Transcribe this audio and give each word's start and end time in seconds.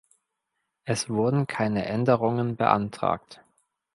Es 0.83 1.09
wurden 1.11 1.45
keine 1.45 1.85
Änderungen 1.85 2.55
beantragt. 2.55 3.43